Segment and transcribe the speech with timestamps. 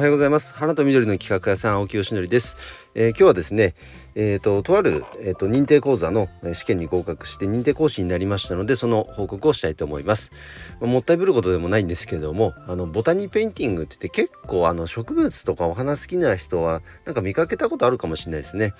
[0.00, 0.54] おはようございます。
[0.54, 2.56] 花と緑の企画屋さん青木よしのりです、
[2.94, 3.74] えー、今日はですね
[4.14, 10.32] えーと、とある、えーと、認定講座の試験に合格して認定講師になりましたのでその報告をしたいと思います、
[10.80, 18.72] まあ、もったいぶることでもないんですけれどもあのボタニーペインティングって言って結構あの植物とかお花好きな人はなんか見かけたことあるかもしれないですね。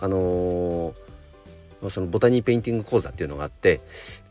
[0.00, 1.03] あのー
[1.90, 3.80] そのボタニーペインティング講座っていうのがあって、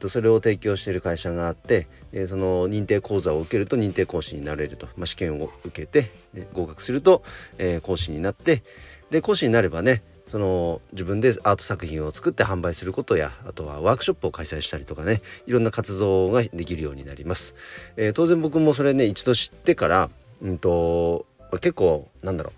[0.07, 1.87] それを提供している会社があって、
[2.27, 6.11] その認定講座を受けると認定講師になれると、まあ、試験を受けて
[6.53, 7.23] 合格すると、
[7.57, 8.63] え、講師になって
[9.09, 10.03] で講師になればね
[10.33, 17.53] その自分でアート作品を作って販売することやあとはワークショップを開催したりとかねいろんな活動ができるようになります、
[17.97, 20.09] えー、当然僕もそれね一度知ってから、
[20.41, 21.27] うんと、
[21.61, 22.51] 結構なんだろ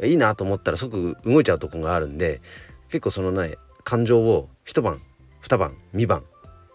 [0.00, 2.42] ういいなと思ったら即動いちゃうとこがあるんで
[2.90, 5.00] 結構そのね感情を一晩
[5.40, 6.24] 二晩三晩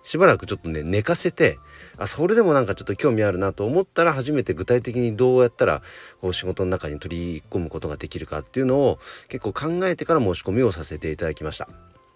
[0.03, 1.57] しばらくちょっとね寝かせて
[1.97, 5.81] あそれでもなんかちょっと興味あるなと思ったら初めて具体的にどうやったら
[6.21, 11.67] こう仕事の中に取り込むことができるかっていうのを結構考えてから申し込みをさせていただきました。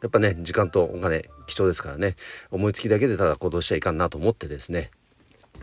[0.01, 2.15] やっぱね時間とお金貴重ですからね
[2.51, 4.91] 思いつきだけでただ行動しちゃいかんなと思ってですね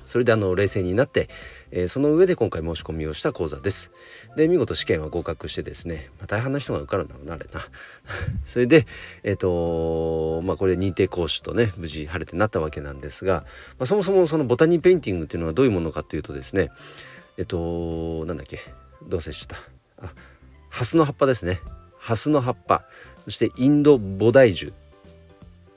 [0.07, 1.29] それであの冷静になって、
[1.71, 3.91] えー、その上で今回申し込みをした講座です。
[4.37, 7.69] で見事試験は合格してですね、まあ、大半の人が受かるんだろうなあれな。
[8.47, 8.87] それで
[9.23, 13.45] えっ、ー、とまあこれ認定講師とね無事晴れてなったわけなんですが、
[13.79, 16.71] まあ、そもそもそのボタニーペインティングっていうのはどういうものかというとですね
[17.37, 18.61] えっ、ー、となんだっけ
[19.07, 19.57] どうせした？
[19.99, 20.13] あ
[20.71, 21.61] ハスの葉っぱですね
[21.99, 22.85] ハスの葉っぱ
[23.25, 24.73] そしてインドボダイジュ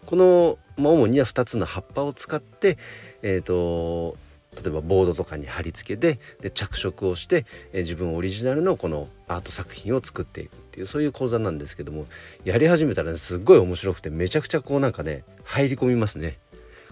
[0.10, 2.78] この、まあ、主には2つの葉っぱを使って
[3.22, 4.18] えっ、ー、と
[4.56, 12.06] 例えばボードとかに貼り付けてで着色をして、えー、自分オリジナルのこのアート作品を作っていくっていうそういう講座なんですけども
[12.44, 16.38] やり始めたら、ね、すっごい面白くてめちゃくちゃこうなんかね入り込みますね。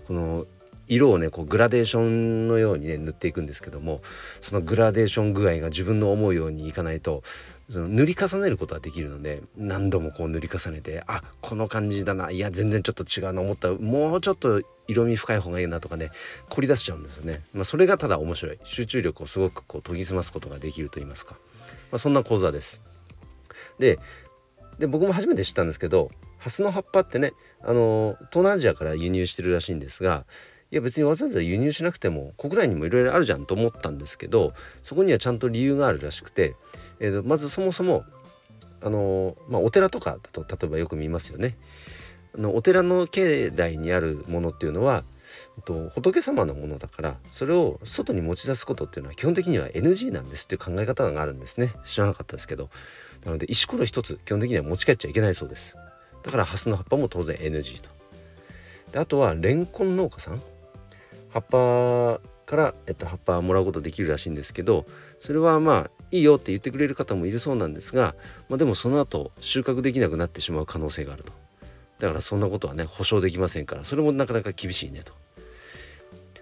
[0.07, 0.45] この
[0.87, 4.01] 色をねこうグラデーションのようにね塗っていくんですけども
[4.41, 7.23] そのグラデーション具合が自分の思うようにいかないと
[7.69, 16.11] その塗り重ねることはできるので何度もこう塗り重ねてあこの感じだないや全然ちょっと違うな思ったもうちょっと色味深い方がいいなとかね
[16.49, 18.59] 凝り出しちゃうんですよね、まあ、それがただ面白い。
[18.63, 21.35] 集中力をすごくこう研ぎ澄ますことができると言いますか、
[21.91, 22.81] まあ、そんな講座です。
[23.79, 23.99] で
[24.87, 30.25] 僕も初めて知ったんですけどハスの葉っぱってねあの東南アジアから輸入してるらしいんですが
[30.71, 34.53] いや別にわざわざ輸入しなくても国内にもいろいろあるじゃんと思ったんですけど
[34.83, 36.55] そこにはちゃんと理由があるらしくて
[36.99, 38.03] えー、とまずそもそも
[38.79, 41.57] あのまあ、お寺とかだと例えばよく見ますよね。
[42.35, 43.23] あのお寺の境
[43.55, 45.03] 内にあるものっていうのは
[45.65, 51.73] と仏様のものだからそれを外に持ち出すことっていうのは基本的には NG なんですっていう考え方があるんですね。
[51.85, 52.69] 知らなかったですけど。
[53.25, 55.75] なので石ころ一つ基本的には持ち帰っちゃいけないそうです。
[56.23, 57.89] だからハスの葉っぱも当然 NG と。
[58.91, 60.41] であとはレンコン農家さん。
[61.29, 64.85] 葉っぱから、えっと、葉っぱもらうことできるらしいんですけど
[65.19, 68.15] それはまあいいよって言ってくれる方もいるそうなんですが、
[68.49, 71.31] まあ、でもその後収穫できなくなってしまう可能性があると。
[71.99, 75.13] だからそんなことはね保証できませんからそれもなかなか厳しいねと。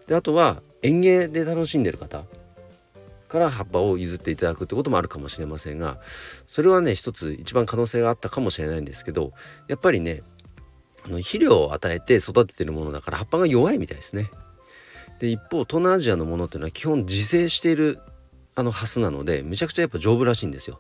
[0.07, 2.23] であとは園芸で楽しんでる方
[3.27, 5.97] から葉っぱを譲っていただくってこともあるかもしれませんが
[6.45, 9.33] それはね一つ一番可能性があったかもしれないんですけど
[9.67, 10.21] やっぱりね
[11.05, 14.29] あの肥料を与えて育ててるものだから葉っぱが弱いみたいですね。
[15.19, 17.99] で一方東南アジアのものっていうのは基本自生している
[18.55, 20.79] あのハスなのでめちゃくちゃやっぱ丈夫らしいんですよ。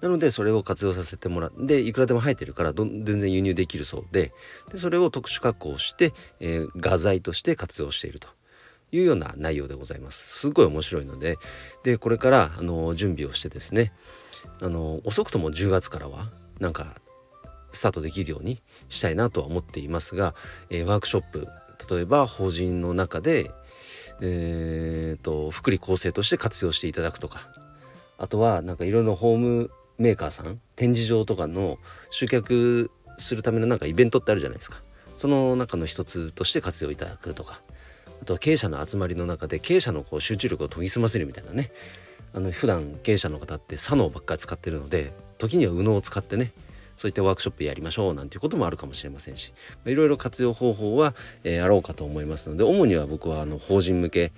[0.00, 4.32] なのでそれを活用させてもらっていくらでも生えてるから全然輸入できるそうで
[4.72, 8.28] でそれを特殊加工して、えー、画材として活用していると。
[8.92, 10.40] いうような内容でございます。
[10.40, 11.36] すごい面白いので
[11.84, 13.92] でこれからあの準備をしてですね
[14.60, 16.28] あの遅くとも10月からは
[16.58, 16.96] なんか
[17.70, 20.34] スタートできるようにしたいなとは思っていますが、
[20.70, 21.46] えー、ワークショップ
[21.88, 23.52] 例えば法人の中で
[24.20, 27.48] えーと、福利厚生として活用していただくとか。
[28.18, 31.78] あとはなんかいろいろホームメーカーさん展示場とかの
[32.10, 34.82] 集客するためのなんかイベントってあるじゃないですか。
[35.14, 37.60] その中の一つとして活用いただくとか。
[38.22, 41.70] あとは経営者の集まりの中で経営者のこう集中力を研ぎ澄ませるみたいなね。
[42.32, 46.52] あの普段経営者の方って左脳ばっかり使ってるので時には右脳を使ってね
[47.00, 49.54] そういったワークショップやりましょうなんていうこともあるかもしれませんし
[49.86, 51.14] いろいろ活用方法は、
[51.44, 54.32] えー、あろうかと思いますので主には僕はあの法人向け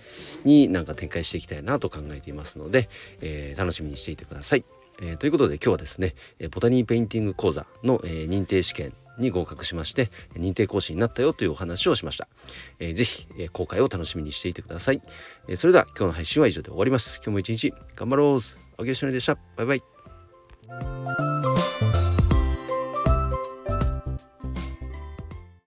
[0.45, 2.89] になんか展開していきたいなと考えていますので、
[3.21, 4.65] えー、楽しみにしていてください。
[5.01, 12.29] えー、ということで今日はですねえボタニーペインティング講座の、えー、認定試験に合格しまして認定講師になったよというお話をしました、
[12.79, 15.03] えー、ぜひ、えー、公開を楽しみにしていてください、
[15.49, 17.17] えー、それでは今日の配信は以上で終わります。
[17.17, 18.39] 今日も一日頑張ろう。
[18.79, 19.37] あげしのりでした。
[19.57, 21.12] バイバイ。